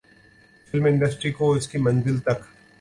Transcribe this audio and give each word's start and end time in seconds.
film 0.73 0.85
industry 0.85 1.31
کو 1.31 1.51
اس 1.53 1.67
منزل 1.79 2.17
تک 2.19 2.39